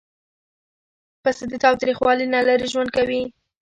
[1.23, 3.21] پسه د تاوتریخوالي نه لیرې ژوند خوښوي.